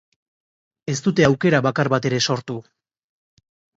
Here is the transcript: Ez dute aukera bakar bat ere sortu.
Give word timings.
Ez 0.93 0.95
dute 1.07 1.27
aukera 1.27 1.59
bakar 1.67 1.91
bat 1.97 2.07
ere 2.11 2.23
sortu. 2.31 2.57